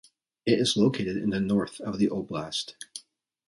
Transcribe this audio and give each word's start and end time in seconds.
It 0.47 0.57
is 0.59 0.75
located 0.77 1.17
in 1.17 1.29
the 1.29 1.39
north 1.39 1.79
of 1.79 1.99
the 1.99 2.07
oblast. 2.07 2.73